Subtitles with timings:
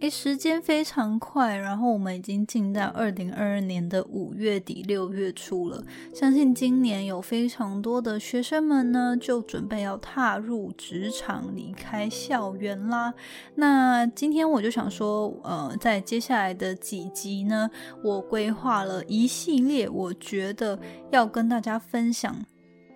[0.00, 5.84] 诶，时间非常快，然后我们已经进到二零二二年的五月底六月初了。
[6.14, 13.12] 相信今年有非常多的学生们呢，就准备要踏入职场，离开校园啦。
[13.56, 17.70] 那今天我就想说，呃，在接下来的几集呢，
[18.02, 20.78] 我规划了一系列，我觉得
[21.10, 22.34] 要跟大家分享。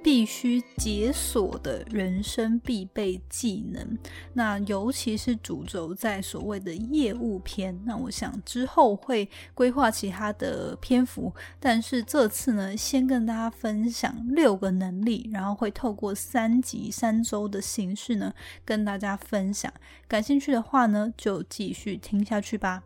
[0.04, 3.98] 必须解锁的人生必备技能，
[4.34, 7.80] 那尤其是主轴在所谓的业务篇。
[7.86, 19.72] 那我想之后会规划其他的篇幅，但是这次呢，先跟大家分享六个能力，然后会透过三集三周的形式呢，跟大家分享。
[20.06, 22.82] 感兴趣的话呢，就继续听下去吧。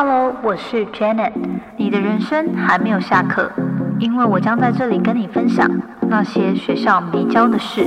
[0.00, 1.32] Hello 我是 Janet。
[1.76, 3.50] 你的人生还没有下课，
[3.98, 5.68] 因为我将在这里跟你分享
[6.08, 7.84] 那些学校没教的事。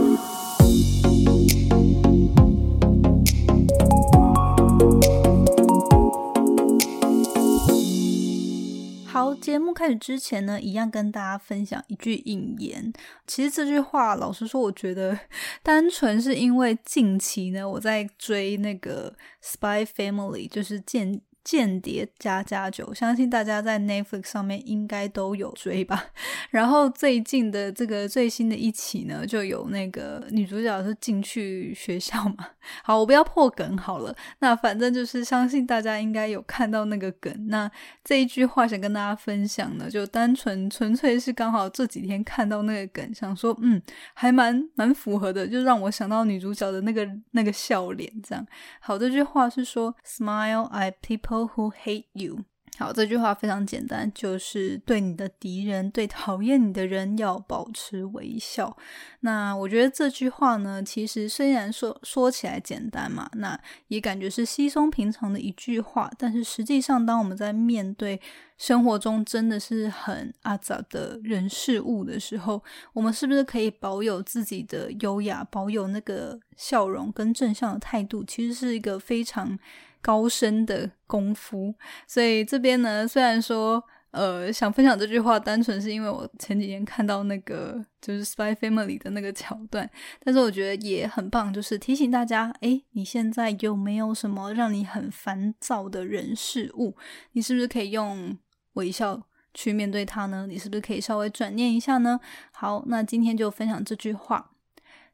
[9.08, 12.92] 好，节目开始之前呢，一样跟大家分享一句引言。
[13.26, 15.18] 其实这句话，老实说，我觉得
[15.64, 19.14] 单纯是因为近期呢，我在追那个
[19.58, 21.22] 《Spy Family》，就是见。
[21.44, 26.06] 间谍加加酒，相信大家在 Netflix 上面应该都有追吧。
[26.52, 32.48] 然后最近的这个最新的一期呢，就有那个女主角是进去学校嘛。
[32.84, 34.16] 好，我不要破梗好了。
[34.40, 37.34] 那反正就是相信大家应该有看到那个梗。
[37.48, 37.70] 那
[38.04, 43.82] 这一句话想跟大家分享呢，就单纯纯粹是刚好这几天看到那个梗，想说嗯，
[44.14, 48.46] 还蛮蛮符合的，就让我想到女主角的那个那个笑脸这样。
[48.80, 51.31] 好，这句话是说 Smile at people。
[51.32, 52.44] Who hate you？
[52.78, 58.76] 好，这句话非常简单，就是对你的敌人、对讨厌你的人要保持微笑。
[59.20, 63.60] 那我觉得这句话呢，其实虽然说说起来简单嘛，那
[63.90, 68.20] 也感觉是稀松平常的一句话，但是实际上，当我们在面对
[68.62, 72.64] 生活中真的是很阿杂的人事物的时候，
[72.94, 78.24] 我们是不是可以保有自己的优雅，保有那个笑容跟正向的态度？
[78.24, 79.58] 其实是一个非常。
[80.04, 81.76] 高深的功夫，
[82.08, 89.88] 所以这边呢，虽然说，呃，想分享这句话，单纯是因为我前几天看到那个就是《Spy Family》的那个桥段，
[90.24, 96.98] 但是我觉得也很棒，就是提醒大家，诶，你现在有没有什么让你很烦躁的人事物？
[97.34, 98.36] 你是不是可以用
[98.74, 99.22] 微笑
[99.54, 100.46] 去面对它呢？
[100.48, 102.20] 你是不是可以稍微转念一下呢？
[102.52, 104.52] 好，那今天就分享这句话。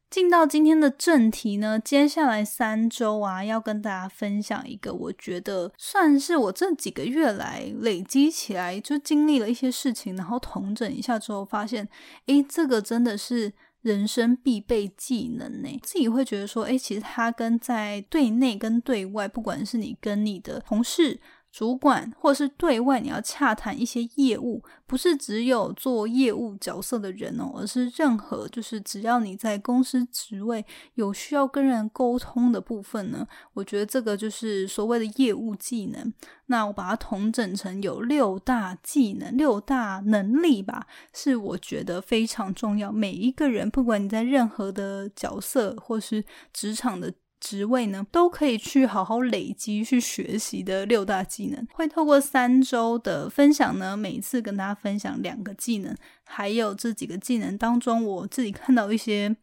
[0.09, 11.89] 进到今天的正题呢，接下来三周啊，要跟大家分享一个我觉得算是我这几个月来累积起来，就经历了一些事情，然后统整一下之后，发现，
[12.27, 13.51] 诶，这个真的是
[13.81, 15.77] 人生必备技能呢。
[15.83, 21.19] 自己会觉得说，诶，其实它跟在对内跟对外，不管是你跟你的同事。
[21.57, 30.63] 主管或是对外，你要洽谈一些业务，不是只有做业务角色的人哦，而是任何就是只要你在公司职位
[30.93, 36.13] 有需要跟人沟通的部分呢，我觉得这个就是所谓的业务技能。
[36.45, 42.91] 那我把它统整成有六大技能、六大能力吧，是我觉得非常重要。
[42.91, 47.11] 每一个人，不管你在任何的角色或是职场的。
[47.39, 59.35] 职位呢，都可以去好好累积、去学习的六大技能，会透过三周的分享呢，每次跟大家分享两个技能，还有这几个技能当中，我自己看到一些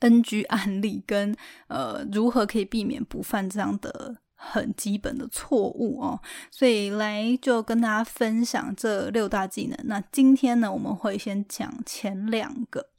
[0.00, 1.34] NG 案例，跟
[1.68, 9.78] 呃如何可以避免不犯这样的很基本的错误哦，所以来就跟大家分享这六大技能。
[9.84, 12.90] 那今天呢，我们会先讲前两个。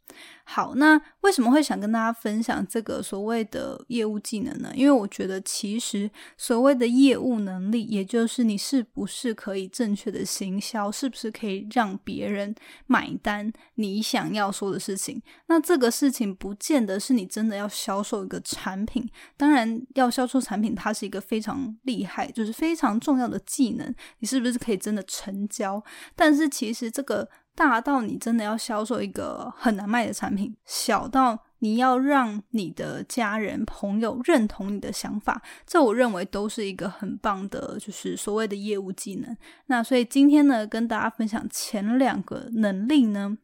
[0.49, 4.71] 好，那为什么会想跟大家分享这个所谓的业务技能呢？
[4.73, 15.21] 因为我觉得，其实所谓的业务能力，也就是你是不是可以正确的行销，是不是可以让别人买单你想要说的事情。
[15.47, 19.05] 那这个事情不见得是你真的要销售一个产品，
[19.35, 23.93] 当然要销售产品，它是一个非常厉害，就是非常重要的技能。
[24.19, 25.83] 你是不是可以真的成交？
[26.15, 27.29] 但是其实这个。
[27.57, 39.35] 大到你真的要销售一个很难卖的产品，小到你要让你的家人朋友认同你的想法，这我认为都是一个很棒的，就是所谓的业务技能。
[39.65, 43.39] 那所以今天呢，跟大家分享前两个能力呢，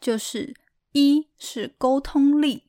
[0.00, 0.52] 就是
[0.90, 2.64] 一是沟通力，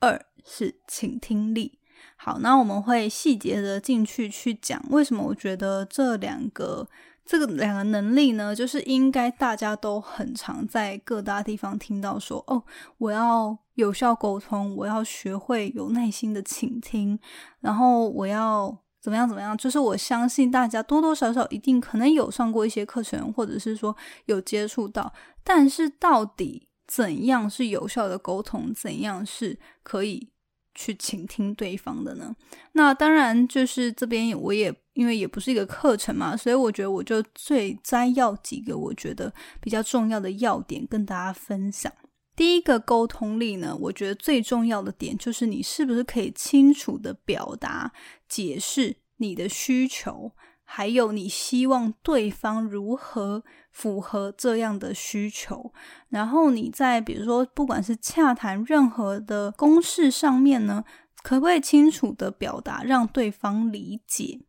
[0.00, 1.78] 二是倾听力。
[2.16, 6.88] 好，那我们会细节的进去去讲，为什么我觉得这两个。
[7.24, 12.62] 这个两个能力呢，就是应该大家都很常在各大地方听到说，哦，
[12.98, 17.18] 我要有效沟通，我要学会有耐心的倾听，
[17.60, 19.56] 然后我要怎么样怎么样？
[19.56, 23.96] 就是我相信大家多多少少一定可能有上过一些课程，或者是说
[24.26, 25.12] 有接触到，
[25.44, 28.74] 但是到底怎样是有效的沟通？
[28.74, 30.28] 怎样是可以
[30.74, 32.34] 去倾听对方的呢？
[32.72, 41.92] 那当然就是这边我也因为也不是一个课程嘛，所以我觉得我就最摘要几个我觉得比较重要的要点跟大家分享。
[42.34, 47.92] 第一个沟通力呢，我觉得最重要的点就是你是不是可以清楚的表达、
[48.28, 50.32] 解释你的需求，
[50.64, 55.72] 还有你希望对方如何符合这样的需求。
[56.08, 60.82] 然后你在比如说不管是洽谈任何的公式上面呢，
[61.22, 64.40] 可不可以清楚的表达，让对方理解？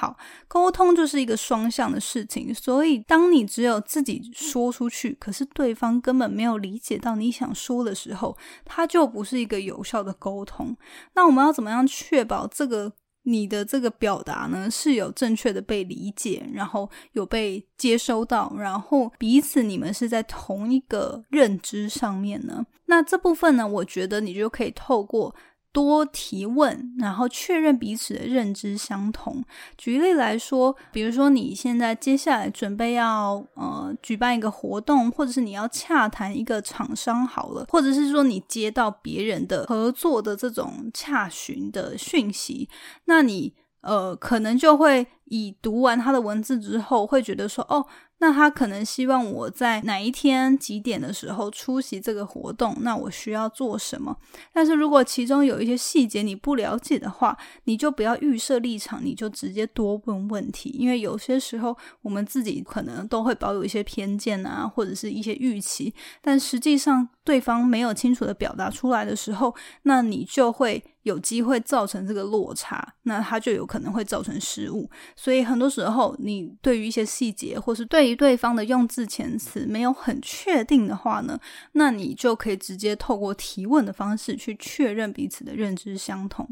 [0.00, 0.16] 好，
[0.46, 10.76] 沟通就是一个双向的事情，所以当你只有自己说出去，可是对方根本没有理解到你想说的时候，它就不是一个有效的沟通。
[11.14, 12.92] 那我们要怎么样确保这个
[13.24, 22.64] 你的这个表达呢是有正确的被理解，然后有被接收到，然后彼此你们是在同一个认知上面呢？
[22.86, 25.34] 那这部分呢，我觉得你就可以透过。
[25.72, 29.44] 多提问，然后确认彼此的认知相同。
[29.76, 42.68] 举例来说，比如说你现在接下来准备要呃举办一个活动，或者是你要洽谈一个厂商好了，或者是说你接到别人的合作的这种洽询的讯息，
[43.04, 47.86] 那你呃可能就会以读完他的文字之后，会觉得说哦。
[48.20, 52.76] 那他可能希望我在哪一天几点的时候出席这个活动？
[52.80, 54.16] 那我需要做什么？
[54.52, 60.70] 但是如果其中有一些细节你不了解的话，你就不要预设立场，你就直接多问问题。
[60.70, 74.90] 因为有些时候我们自己可能都会保有一些偏见啊，或者是一些预期，但实际上对方没有清楚的表达出来的时候，那你就会有机会造成这个落差，那他就有可能会造成失误。
[75.14, 81.38] 所以很多时候，你对于一些细节，或是对于对方的用字遣词没有很确定的话呢，
[81.72, 86.48] 那你就可以直接透过提问的方式去确认彼此的认知相同。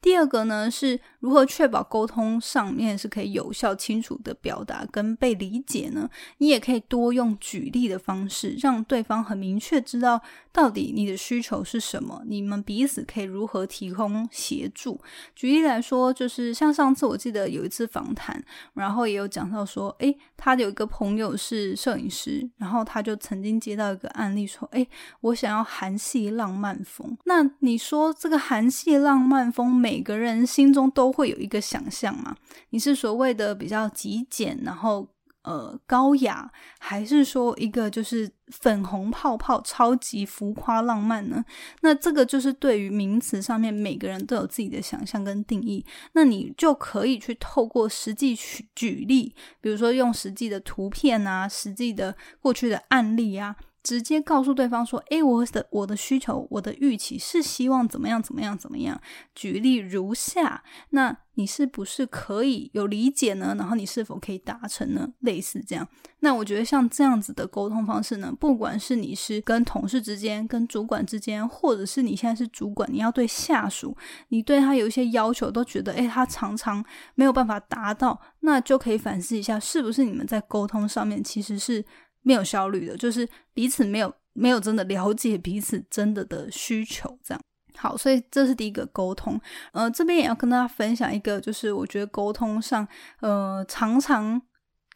[0.00, 6.08] 第二个呢，是如何确保沟通上面是可以有效、清楚的表达跟被理解呢？
[6.38, 10.19] 你也可以多用举例的方式，让对方很明确知道
[10.52, 15.00] 到底你的需求是什么，你们彼此可以如何提供协助。
[15.34, 18.42] 举例来说，就是像上次我记得有一次访谈，
[18.74, 24.88] 然后也有讲到说，诶，他有一个朋友是摄影师，然后他就曾经接到一个案例说，诶，
[25.20, 27.16] 我想要韩系浪漫风。
[27.24, 29.74] 那你说这个韩系浪漫风？
[29.74, 32.36] 每个人心中都会有一个想象嘛？
[32.70, 35.06] 你是所谓的比较极简，然后
[35.42, 41.44] 呃高雅，还是说一个就是粉红泡泡、超级浮夸浪漫呢？
[41.80, 45.84] 那这个就是对于名词上面，每个人都有自己的想象跟定义。
[46.12, 53.56] 那你就可以去透过实际举举例，比如说用实际的图片啊，实际的过去的案例啊。
[53.82, 59.00] 直接告诉对方说：“诶，我的我的需求，我的预期是希望怎么样怎么样怎么样。
[59.34, 63.54] 举例如下，那你是不是可以有理解呢？
[63.58, 65.08] 然后你是否可以达成呢？
[65.20, 65.88] 类似这样。
[66.20, 73.96] 那我觉得像这样子的沟通方式呢，不管是你是跟同事之间、跟主管之间，或者是你现在是主管，你要对下属，
[74.28, 81.82] 你对他有一些要求，都觉得诶，他常常没有办法达到，那就可以反思一下，是不是你们在沟通上面其实是。”
[82.22, 87.40] 没有效率的，就是彼此没有没有真的了解彼此真的的需求，这样
[87.76, 89.40] 好，所以这是第一个沟通。
[89.72, 92.86] 呃，这边也要跟大家分享一个，就是我觉得沟通上，
[93.20, 94.42] 呃，常常。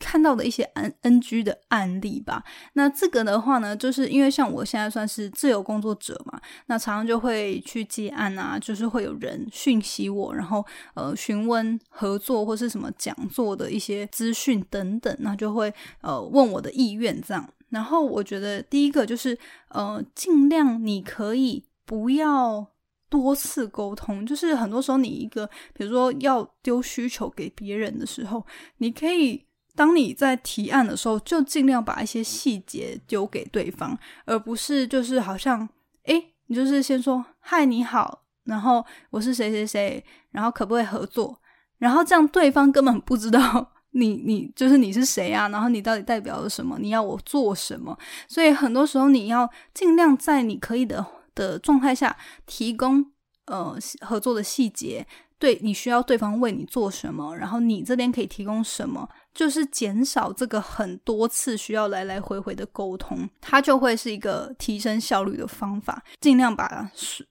[0.04, 2.44] 看到的一些 N N G 的案例吧。
[2.74, 17.48] 那这个的话呢，就是因为像我现在算是自由工作者嘛，那常常就会去接案啊，就是会有人讯息我，然后呃询问合作或是什么讲座的一些资讯等等，那就会呃问我的意愿这样。
[17.70, 19.36] 然后我觉得第一个就是
[19.70, 22.66] 呃尽量你可以不要
[23.08, 28.44] 多次沟通，就是很多时候你一个比如说要丢需求给别人的时候，
[28.76, 29.46] 你可以。
[29.76, 35.68] 当你在提案的时候，就尽量把一些细节丢给对方，而不是就是好像，
[36.04, 41.40] 诶，你就是先说嗨你好，然后我是谁谁谁，然后可不可以合作？
[41.78, 46.78] 然后这样对方根本不知道 你你就是你是谁啊，然后你到底代表了什么？
[46.78, 47.98] 你要我做什么？
[48.28, 51.04] 所以很多时候你要尽量在你可以的
[51.34, 52.16] 的状态下
[52.46, 53.04] 提供
[53.46, 55.06] 呃合作的细节，
[55.38, 59.08] 对你需要对方为你做什么，然后你这边可以提供什么。
[59.34, 66.02] 就是减少这个很多次需要来来回回的沟通，它就会是一个提升效率的方法。
[66.20, 66.90] 尽量把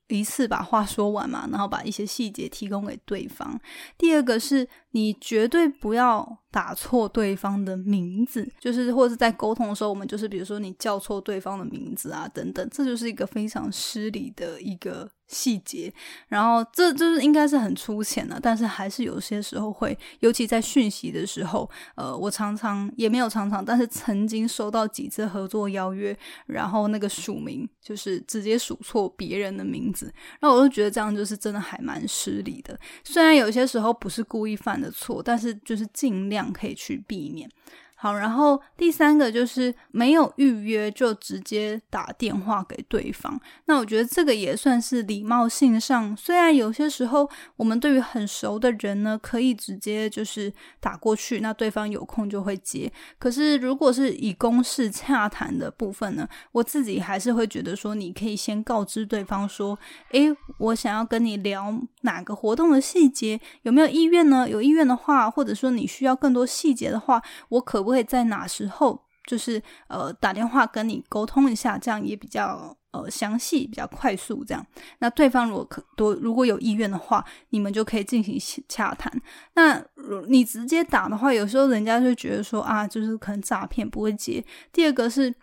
[0.09, 3.59] 一次把话说完嘛，然后把一些细节提供给对方。
[3.97, 15.09] 第二个是你绝对不要打错对方的名字，就是或者是在沟通的时候，我们就是比如说你叫错对方的名字啊等等，这就是一个非常失礼的一个。
[15.25, 15.91] 细节，
[16.27, 32.77] 然后这就是应该是很粗浅的，但是还是有些时候会，尤其在讯息的时候，呃，我常常也没有常常，但是曾经收到几次合作邀约，然后那个署名就是直接数错别人的名字，然后我就觉得这样就是真的还蛮失礼的。
[33.03, 37.49] 虽然有些时候不是故意犯的错，但是就是尽量可以去避免。
[38.03, 43.39] 好，然后第三个就是没有预约就直接打电话给对方。
[43.63, 52.91] 那我觉得这个也算是礼貌性上，虽然有些时候我们对于很熟的人呢，可以直接就是打过去，那对方有空就会接。
[53.17, 59.79] 可是如果是以公事洽谈的部分呢，我自己还是会觉得说，你可以先告知对方说，
[60.11, 64.45] 诶，我想要跟你聊哪个活动的细节，有没有意愿呢？
[64.49, 67.92] 有意愿的话，或者说你需要更多细节的话，我可不。
[67.93, 74.43] 会在哪时候，就是呃打电话跟你沟通一下，这样也比较呃详细，比较快速。
[74.43, 74.65] 这样，
[74.99, 79.13] 那对方如果可多如果有意愿的话，你们就可以进行洽谈。
[79.53, 84.43] 那如你直接打的话，有时候人家就觉得说啊，就是可能诈骗不会接。
[84.71, 85.33] 第二个是。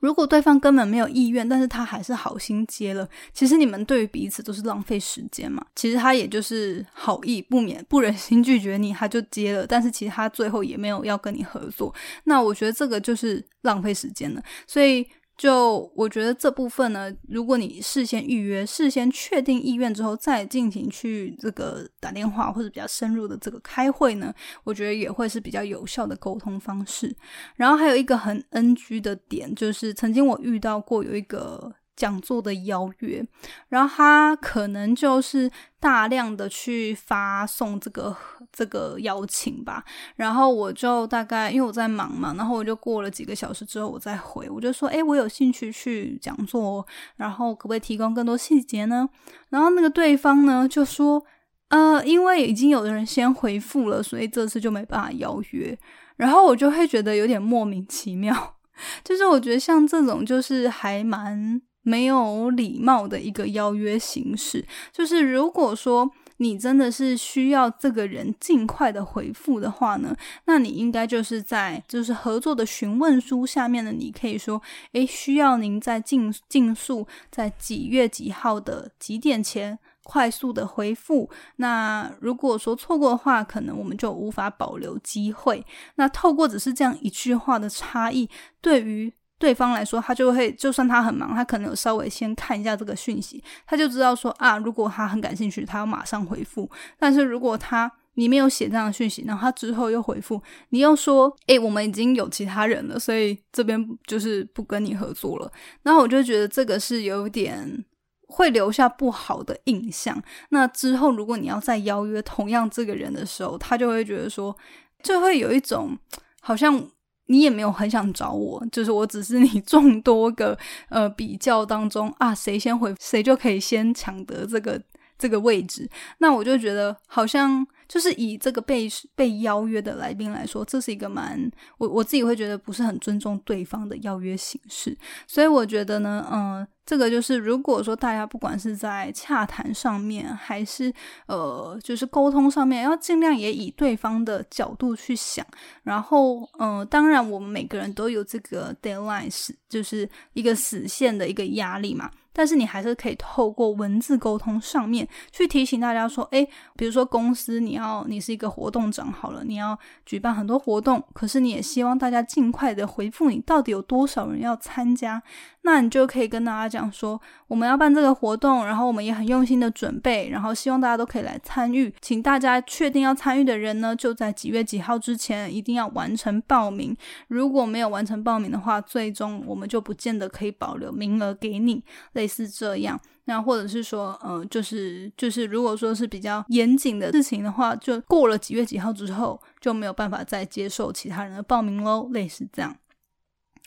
[0.00, 5.64] 如果对方根本没有意愿，但是他还是好心接了，其实你们对于彼此都是浪费时间嘛。
[5.76, 9.66] 其实他也就是好意，不免不忍心拒绝你，他就接了。
[9.66, 14.42] 但是其实他最后也没有要跟你合作，那我觉得这个就是浪费时间了。
[14.66, 15.06] 所以。
[15.40, 27.16] 就我觉得这部分呢，如果你事先预约、事先确定意愿之后，再进行去这个打电话或者比较深入的这个开会呢，我觉得也会是比较有效的沟通方式。
[27.56, 31.72] 然后还有一个很 NG 的点，就是曾经我遇到过有一个。
[32.00, 33.22] 讲座的邀约，
[33.68, 38.16] 然后他可能就是大量的去发送这个
[38.50, 39.84] 这个邀请吧，
[40.16, 49.06] 然后我就大概因为我在忙嘛，然后我就过了几个小时之后我再回，我就说，哎，我有兴趣去讲座，然后可不可以提供更多细节呢？
[49.50, 51.22] 然后那个对方呢就说，
[51.68, 55.78] 呃，因为已经有的人先回复了，所以这次就没办法邀约。
[56.16, 58.56] 然后我就会觉得有点莫名其妙，
[59.04, 61.60] 就是我觉得像这种就是还蛮。
[61.82, 74.60] 没有礼貌的一个邀约形式，就是如果说你真的是需要这个人尽快的回复的话呢，那你应该就是在就是合作的询问书下面呢，你可以说，
[74.92, 81.28] 诶，需要您在尽尽速在几月几号的几点前快速的回复。
[81.56, 85.64] 那如果说错过的话，可能我们就无法保留机会。
[85.96, 88.28] 那透过只是这样一句话的差异，
[88.60, 89.12] 对于。
[89.40, 96.70] 对方来说，他就会，就算他很忙，他可能有稍微先看一下这个讯息，他就知道说啊，如果他很感兴趣，他要马上回复。
[96.98, 105.50] 但是如果他你没有写这样的讯息，然后他之后又回复，你又说，诶，我们已经有其他人了，所以这边就是不跟你合作了。
[105.84, 107.82] 然后我就觉得这个是有点
[108.26, 110.22] 会留下不好的印象。
[110.50, 114.54] 那之后如果你要再邀约同样这个人的时候，他就会觉得说，
[115.02, 115.96] 就会有一种
[116.42, 116.86] 好像。
[117.30, 120.58] 你也没有很想找我，就是我只是你 众多个
[120.88, 124.80] 呃比较当中啊，谁先回谁就可以先抢得这个
[125.16, 125.88] 这个位置。
[126.18, 134.96] 那我就觉得好像就是以这个被被邀约的来宾来说，这是一个蛮我我自己会觉得不是很尊重对方的邀约形式。
[135.28, 136.66] 所以我觉得呢，嗯。
[136.90, 140.92] 这个就是，如果说大家不管是在洽谈上面，还是
[141.26, 145.46] 呃，就是沟通上面，要尽量也以对方的角度去想。
[145.84, 152.10] 然后，嗯，当然我们每个人都有这个 deadline，是就是一个死线的一个压力嘛。
[152.32, 165.22] 但是你还是可以透过文字沟通上面去提醒大家说，诶，比如说公司你要你是一个活动长好了，你要举办很多活动，可是你也希望大家尽快的回复你到底有多少人要参加。
[165.62, 171.94] 那你就可以跟大家讲说，我们要办这个活动，然后我们也很用心的准备，然后希望大家都可以来参与。
[172.00, 176.96] 请大家确定要参与的人呢，就在几月几号之前一定要完成报名。
[177.28, 181.84] 如果没有完成报名的话，最终我们就不见得可以保留名额给你。
[182.14, 192.08] 类似这样，那或者是说，嗯，就是就是，如果说是比较严谨的事情的话，就过了几月几号之后，就没有办法再接受其他人的报名喽。
[192.12, 192.74] 类似这样。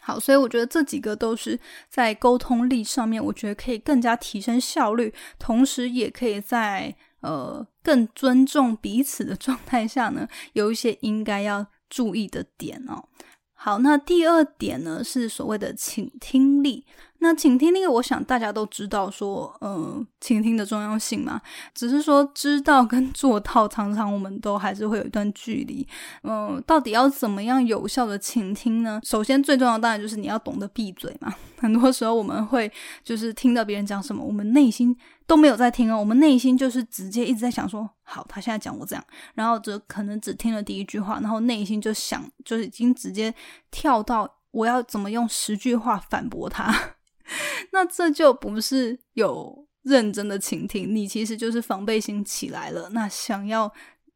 [0.03, 11.67] 好，所以我觉得这几个都是在沟通力上面，我觉得可以更加提升效率，同时也可以在呃更尊重彼此的状态下呢，有一些应该要。
[11.89, 13.07] 注意的点哦。
[13.53, 16.87] 好，那第二点呢是所谓的倾听力。
[17.19, 21.41] 那倾听力，我想大家都知道，说，呃，倾听的重要性嘛。
[21.73, 25.87] 只是说知道跟做到，常常我们都还是会有一段距离。
[26.23, 28.99] 嗯，到底要怎么样有效的倾听呢？
[29.05, 31.33] 首先最重要，当然就是你要懂得闭嘴嘛。
[31.59, 32.69] 很多时候我们会
[33.05, 34.93] 就是听到别人讲什么，我们内心
[35.25, 39.05] 都没有在听哦，我们内心就是直接一直在想说，好，他现在讲我这样，
[39.35, 43.33] 然后就可能只听了第一句话，然后内心就想，就是已经直接
[43.71, 46.92] 跳到我要怎么用十句话反驳他。
[47.71, 52.89] 那这就不是有认真的倾听，你其实就是防备心起来了。
[52.89, 53.71] 那想要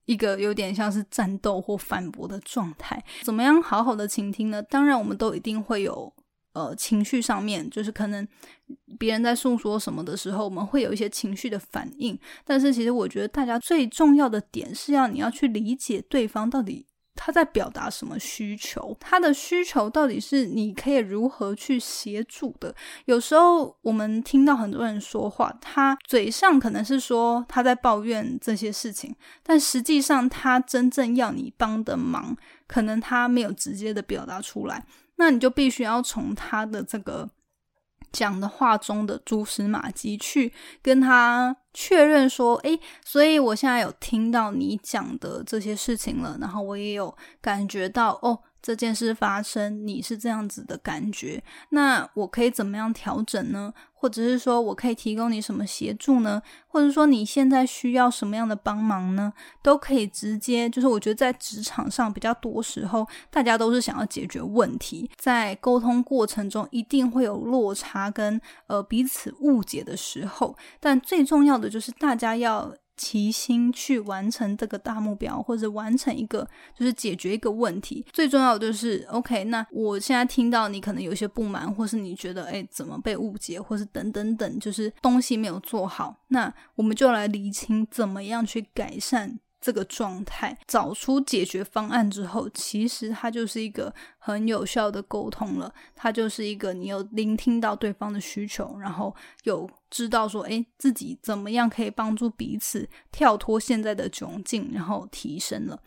[0.05, 4.61] 一个有点像是战斗或反驳的状态，怎么样好好的倾听呢？
[4.63, 6.13] 当然，我们都一定会有
[6.53, 8.27] 呃情绪上面，就是可能
[8.97, 12.17] 别人在诉说什么的时候，我们会有一些情绪的反应。
[12.45, 16.85] 但是，其实我觉得大家最重要的点是要你要去理解对方到底。
[17.17, 18.95] 他在表达什么需求？
[18.99, 22.73] 他的需求到底是你可以如何去协助的？
[23.05, 34.85] 有时候我们听到很多人说话，他嘴上可能是说他在抱怨这些事情，但实际上他真正要你帮的忙，可能他没有直接的表达出来。
[35.15, 37.29] 那你就必须要从他的这个。
[38.09, 48.39] 讲的话中的蛛丝马迹，去跟他确认说，诶，所以我现在有听到你讲的这些事情了，然后我也有感觉到，哦。
[48.67, 53.73] 这件事发生，你是这样子的感觉，那我可以怎么样调整呢？
[53.93, 56.41] 或者是说我可以提供你什么协助呢？
[56.67, 59.31] 或者说你现在需要什么样的帮忙呢？
[59.63, 72.75] 都可以直接，就是我觉得在职场上比较多时候，大家都是想要解决问题，在沟通过程中一定会有落差跟呃彼此误解的时候，但最重要的就是大家要。
[72.97, 78.05] 齐心去完成这个大目标，或者完成一个就是解决一个问题。
[78.11, 79.43] 最重要的就是 OK。
[79.45, 86.17] 那我现在听到你可能有些不满，或是你觉得哎怎么被误解，或是等等等，就是东西没有做好。
[86.29, 95.73] 那我们就来理清怎么样去改善这个状态，找出解决方案之后，其实它就是一个很有效的沟通了。
[95.95, 99.69] 它就是一个你有聆听到对方的需求，然后有。
[99.89, 105.81] 知道说，哎，自己怎么样可以帮助彼此跳脱现在的窘境，然后提升了。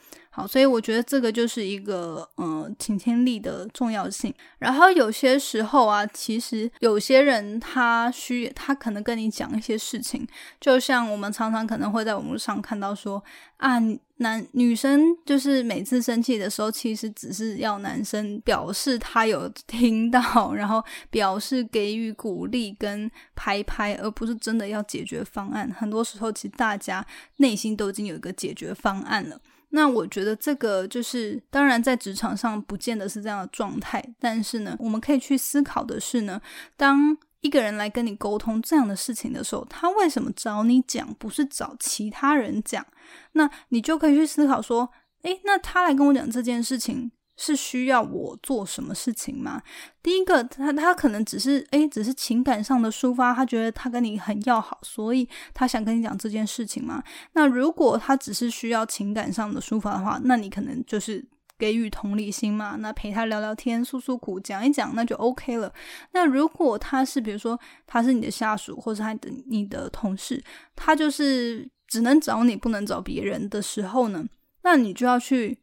[0.47, 4.35] 所以我觉得这个就是一个，嗯，倾听力的重要性。
[4.59, 10.27] 然后有些时候啊，其实有些人他需他可能跟你讲一些事情，
[10.61, 13.23] 就像我们常常可能会在网络上看到说，
[13.57, 13.79] 啊，
[14.17, 25.71] 男女生就是每次生气的时候，其实只是要男生表示他有 听到，然后表示给予鼓励跟拍拍，而不是真的要解决方案。
[25.73, 27.05] 很多时候，其实大家
[27.39, 29.41] 内心都已经有一个解决方案了。
[29.71, 36.41] 那我觉得这个就是，当然在职场上不见得是这样的状态，但是呢，我们可以去思考的是呢，
[36.77, 42.85] 当一个人来跟你沟通这样的事情的时候，他为什么找你讲，不是找其他人讲？
[43.33, 44.91] 那你就可以去思考说，
[45.23, 47.13] 诶，那他来跟我讲这件事情。
[47.43, 49.63] 是需要我做什么事情吗？
[50.03, 57.03] 第一个，他他可能只是诶，只是情感上的抒发，他觉得他跟你很要好，所以他想跟你讲这件事情吗？
[57.33, 61.27] 那如果他只是需要情感上的抒发的话，那你可能就是
[61.59, 65.73] 给予同理心嘛，那陪他聊聊天，诉诉苦，讲一讲，那就 OK 了。
[66.13, 70.45] 那如果他是比如说他是你的下属，或是他的你的同事，
[70.77, 74.27] 他就是只能找你，不能找别人的时候呢，
[74.63, 75.59] 那你就要去。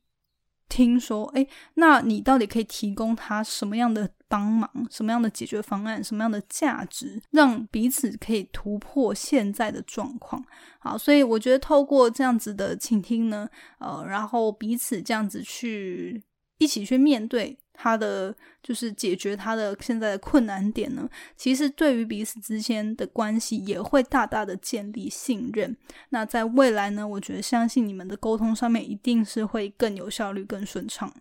[0.70, 10.44] 听说，哎，那你到底可以提供他什么样的帮忙，什么样的解决方案，什么样的价值，让彼此可以突破现在的状况？
[10.80, 13.50] 好，所以我觉得透过这样子的倾听呢，
[13.80, 16.24] 呃，然后彼此这样子去
[16.58, 17.58] 一起去面对。
[17.80, 25.78] 他的就是解决他的现在的困难点呢，其实对于彼此之间的关系也会大大的建立信任。
[26.10, 31.14] 那在未来呢，我觉得相信你们的沟通上面一定是会更有效率、更顺畅。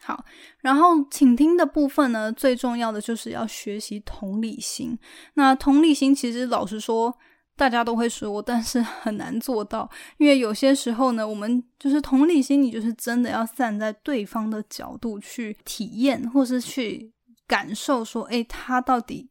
[0.00, 0.24] 好，
[0.60, 4.98] 然后倾听的部分呢，最重要的就是要学习同理心。
[5.34, 7.18] 那同理心其实老实说。
[7.60, 17.12] 大家都会说，但是 很难做到，因为有些时候呢，我们就是同理心，你就是真的要站在对方的角度去体验，或是去
[17.46, 19.28] 感受，说，诶，他到底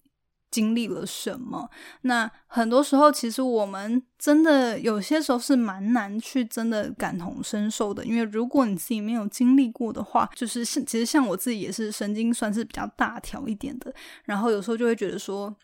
[0.52, 1.72] 经历了什么？
[2.02, 13.92] 那很多时候，其实我们真的有些时候是蛮难去真的感同身受的，因为如果你自己没有经历过的话，就是是其实像我自己也是神经算是比较大条一点的，
[14.26, 15.56] 然后有时候就会觉得说，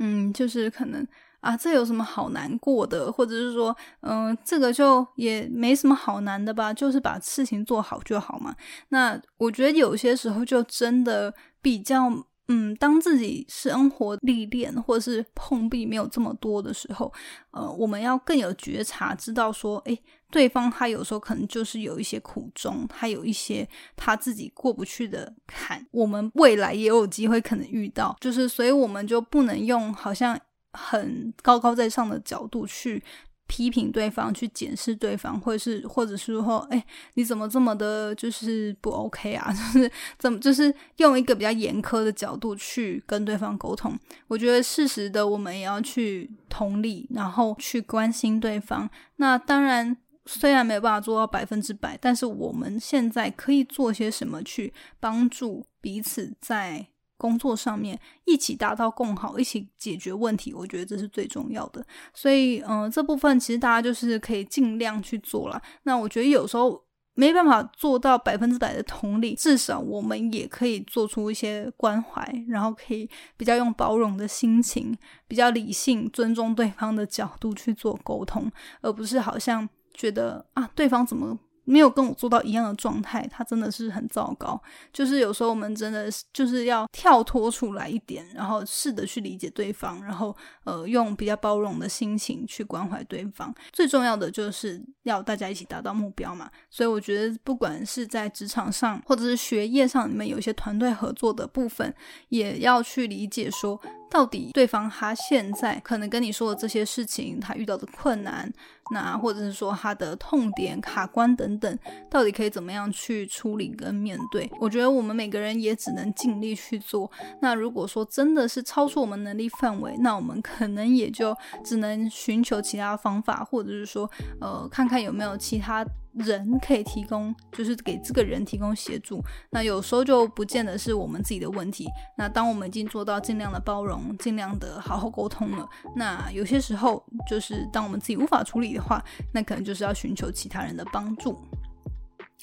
[0.00, 1.06] 嗯，就是可能。
[1.46, 3.10] 啊，这有什么好难过的？
[3.12, 8.54] 或者是说，嗯，这个就也没什么好难的吧，就是把事情做好就好嘛。
[8.88, 11.32] 那我觉得有些时候就真的
[11.62, 12.12] 比较。
[12.48, 17.12] 嗯，当自己生活历练或者是碰壁没有这么多的时候，
[17.50, 30.38] 呃，我们要更有觉察，知道说，诶，对方他有时候可能就是有一些苦衷，他有一些他自己过不去的坎，我们未来也有机会可能遇到，就是所以我们就不能用好像
[30.76, 33.02] 很高高在上的角度去。
[33.48, 36.84] 批评对方，去检视对方，或者是，或者是说，哎，
[37.14, 39.46] 你怎么这么的，就是不 OK 啊？
[39.54, 43.96] 就是怎么，就是用一个比较严苛的角度去跟对方沟通。
[44.26, 48.90] 我觉得适时的，我们也要去同理，然后去关心对方。
[49.14, 56.88] 那当然，虽然没有办法做到百分之百，但是我们现在可以做些什么去帮助彼此在。
[57.16, 61.84] 工作上面一起达到更好，一起解决问题，我觉得这是最重要的。
[62.12, 65.60] 所以，嗯，这部分其实大家就是可以尽量去做了。
[65.84, 78.50] 那我觉得有时候没办法做到百分之百的同理，至少我们也可以做出一些关怀，然后可以比较用包容的心情，比较理性、尊重对方的角度去做沟通，
[78.82, 81.38] 而不是好像觉得啊，对方怎么。
[81.66, 84.58] 没有跟我做到一样的状态，他真的是很糟糕。
[84.92, 93.54] 就是有时候我们真的就是要跳脱出来一点，然后试着去理解对方，然后呃用比较包容的心情去关怀对方。
[93.72, 96.50] 最重要的就是要大家一起达到目标嘛。
[96.70, 101.92] 所以我觉得不管是在职场上或者是学业上，你们有一些团队合作的部分，
[102.28, 103.80] 也要去理解说。
[104.10, 108.50] 到底对方他现在可能跟你说的这些事情，他遇到的困难，
[108.92, 114.50] 那或者是说他的痛点、卡关等等，到底可以怎么样去处理跟面对？
[114.60, 117.10] 我觉得我们每个人也只能尽力去做。
[117.40, 125.84] 那如果说真的是超出我们能力范围，那我们可能也就只能寻求其他方法，或者是说，呃，看看有没有其他。
[126.16, 129.22] 人可以提供，就是给这个人提供协助。
[129.50, 131.86] 那有时候就不见得是我们自己的问题。
[132.16, 141.38] 那当我们已经做到尽量的包容，尽量的好好沟通了，那有些时候就是当我们自己无法处理的话，那可能就是要寻求其他人的帮助。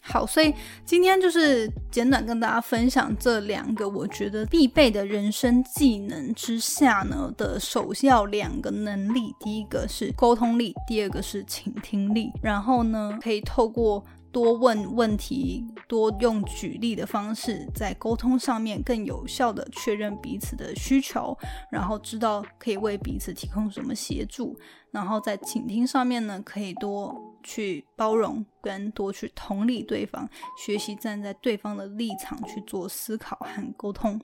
[0.05, 0.53] 好，所以
[0.85, 12.29] 今天就是简短跟大家分享这两个我觉得必备的人生技能之下呢的首要两个能力，第一个是沟通力，第二个是倾听力。
[12.41, 21.37] 然后呢，可以透过多问问题，多用举例的方式，在沟通上面更有效的确认彼此的需求，
[21.71, 24.57] 然后知道可以为彼此提供什么协助。
[24.91, 30.27] 然后在倾听上面呢，可以多去包容，跟多去同理对方，
[30.57, 34.19] 学习站在对方的立场去做思考和沟通。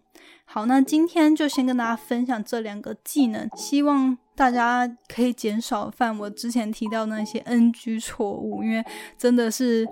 [0.45, 8.83] 好，那今天就先跟大家分享这两个技能，希望大家可以减少犯我之前提到那些 NG 错误，因为
[9.17, 9.87] 真的是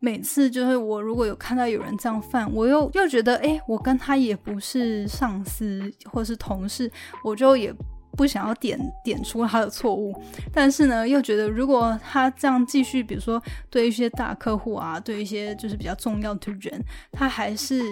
[0.00, 6.90] 每次就是我如果有看到有人这样犯，我又又觉得，哎，我跟他也不是上司或是同事，
[7.22, 7.72] 我就也。
[8.16, 10.14] 不想要点点出他的错误，
[10.52, 17.82] 但是呢，又觉得如果他这样继续，比如说对一些大客户啊，对一些就是比较重要的人，他还是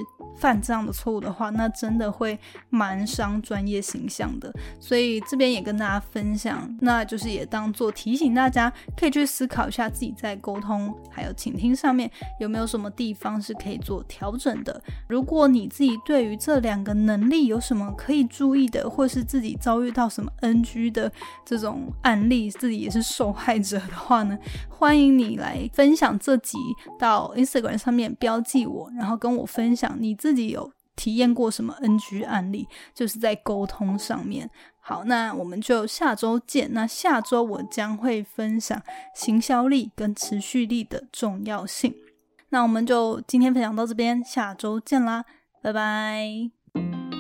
[0.40, 4.52] 犯这样的错误的话，那真的会蛮伤专业形象的。
[4.80, 14.82] 所以这边也跟大家分享，那就是也当做提醒大家，可以去思考一下自己在沟通还有倾听上面有没有什么地方是可以做调整的。
[15.08, 20.08] 如果你自己对于这两个能力有什么可以注意的，或是自己遭遇到。
[20.08, 21.12] 什么 NG 的
[21.44, 24.36] 这种案例，自己也是受害者的话呢？
[24.68, 26.56] 欢迎你来分享这集
[26.98, 34.50] 到 Instagram 上面标记我，然后跟我分享你自自己有体验过什么 NG 案例，就是在沟通上面。
[34.80, 36.72] 好，那我们就下周见。
[36.72, 38.82] 那下周我将会分享
[39.14, 41.94] 行销力跟持续力的重要性。
[42.50, 45.24] 那我们就今天分享到这边，下周见啦，
[45.62, 46.57] 拜拜。